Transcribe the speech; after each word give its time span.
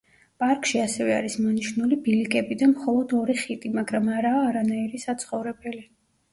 პარკში 0.43 0.79
ასევე 0.83 1.13
არის 1.17 1.35
მონიშნული 1.41 1.99
ბილიკები 2.07 2.59
და 2.63 2.71
მხოლოდ 2.73 3.15
ორი 3.21 3.37
ხიდი, 3.45 3.73
მაგრამ 3.79 4.11
არაა 4.19 4.43
არანაირი 4.51 5.07
საცხოვრებელი. 5.07 5.89